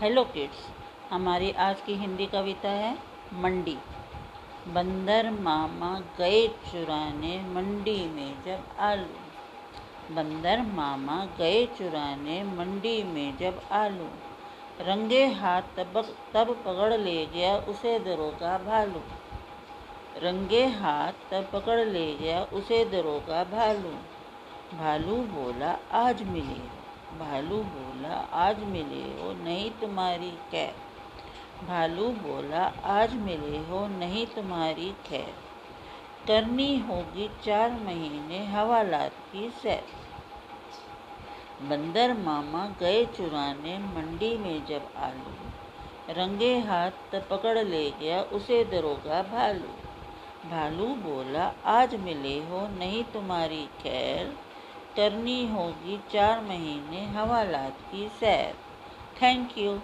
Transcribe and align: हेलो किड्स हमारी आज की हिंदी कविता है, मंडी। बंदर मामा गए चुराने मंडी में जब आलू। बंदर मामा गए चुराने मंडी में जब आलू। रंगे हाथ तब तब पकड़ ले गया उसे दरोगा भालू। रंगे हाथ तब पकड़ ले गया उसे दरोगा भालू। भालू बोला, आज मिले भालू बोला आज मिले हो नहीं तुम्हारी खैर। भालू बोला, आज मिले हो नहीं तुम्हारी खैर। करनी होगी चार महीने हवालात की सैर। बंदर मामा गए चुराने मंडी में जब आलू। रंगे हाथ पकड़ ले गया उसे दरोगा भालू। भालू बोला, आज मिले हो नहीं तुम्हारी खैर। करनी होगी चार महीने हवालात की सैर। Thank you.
हेलो 0.00 0.24
किड्स 0.24 0.68
हमारी 1.12 1.50
आज 1.50 1.80
की 1.80 1.94
हिंदी 1.94 2.26
कविता 2.26 2.68
है, 2.68 2.98
मंडी। 3.34 3.78
बंदर 4.68 5.30
मामा 5.30 6.00
गए 6.18 6.48
चुराने 6.48 7.42
मंडी 7.42 8.08
में 8.08 8.44
जब 8.44 8.64
आलू। 8.78 10.14
बंदर 10.14 10.62
मामा 10.62 11.26
गए 11.38 11.66
चुराने 11.66 12.44
मंडी 12.44 13.02
में 13.02 13.36
जब 13.36 13.62
आलू। 13.72 14.08
रंगे 14.80 15.26
हाथ 15.26 15.62
तब 15.62 16.14
तब 16.34 16.62
पकड़ 16.66 16.92
ले 16.92 17.26
गया 17.26 17.56
उसे 17.56 17.98
दरोगा 17.98 18.58
भालू। 18.58 19.00
रंगे 20.22 20.66
हाथ 20.66 21.12
तब 21.12 21.50
पकड़ 21.52 21.80
ले 21.80 22.14
गया 22.14 22.42
उसे 22.42 22.84
दरोगा 22.84 23.44
भालू। 23.44 23.90
भालू 24.78 25.16
बोला, 25.16 25.78
आज 25.92 26.22
मिले 26.22 26.76
भालू 27.18 27.56
बोला 27.56 27.85
आज 28.14 28.58
मिले 28.58 29.22
हो 29.22 29.44
नहीं 29.44 29.70
तुम्हारी 29.70 30.30
खैर। 30.30 30.74
भालू 31.66 32.08
बोला, 32.08 32.72
आज 32.84 33.14
मिले 33.14 33.58
हो 33.58 33.88
नहीं 33.88 34.26
तुम्हारी 34.26 34.94
खैर। 35.06 35.34
करनी 36.26 36.78
होगी 36.78 37.30
चार 37.44 37.70
महीने 37.70 38.46
हवालात 38.46 39.10
की 39.10 39.50
सैर। 39.50 39.84
बंदर 41.62 42.14
मामा 42.14 42.66
गए 42.80 43.04
चुराने 43.04 43.78
मंडी 43.78 44.38
में 44.38 44.66
जब 44.66 44.88
आलू। 44.96 45.32
रंगे 46.12 46.58
हाथ 46.58 47.20
पकड़ 47.30 47.58
ले 47.58 47.90
गया 47.90 48.22
उसे 48.22 48.64
दरोगा 48.64 49.22
भालू। 49.22 49.68
भालू 50.50 50.86
बोला, 50.86 51.52
आज 51.64 51.94
मिले 51.94 52.38
हो 52.38 52.68
नहीं 52.68 53.04
तुम्हारी 53.04 53.66
खैर। 53.66 54.38
करनी 54.96 55.46
होगी 55.46 56.00
चार 56.12 56.40
महीने 56.40 57.06
हवालात 57.06 57.78
की 57.92 58.08
सैर। 58.20 58.54
Thank 59.22 59.58
you. 59.58 59.78